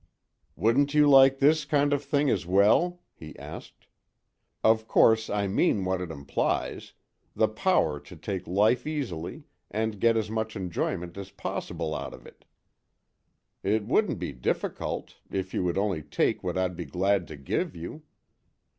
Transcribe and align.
"Wouldn't 0.55 0.95
you 0.95 1.07
like 1.07 1.37
this 1.37 1.63
kind 1.63 1.93
of 1.93 2.03
thing 2.03 2.27
as 2.31 2.43
well?" 2.47 3.01
he 3.13 3.37
asked. 3.37 3.85
"Of 4.63 4.87
course, 4.87 5.29
I 5.29 5.45
mean 5.45 5.85
what 5.85 6.01
it 6.01 6.09
implies 6.09 6.93
the 7.35 7.47
power 7.47 7.99
to 7.99 8.15
take 8.15 8.47
life 8.47 8.87
easily 8.87 9.43
and 9.69 9.99
get 9.99 10.17
as 10.17 10.31
much 10.31 10.55
enjoyment 10.55 11.17
as 11.17 11.29
possible 11.29 11.93
out 11.93 12.15
of 12.15 12.25
it. 12.25 12.45
It 13.61 13.85
wouldn't 13.85 14.17
be 14.17 14.31
difficult, 14.31 15.19
if 15.29 15.53
you 15.53 15.63
would 15.65 15.77
only 15.77 16.01
take 16.01 16.43
what 16.43 16.57
I'd 16.57 16.75
be 16.75 16.85
glad 16.85 17.27
to 17.27 17.37
give 17.37 17.75
you." 17.75 18.01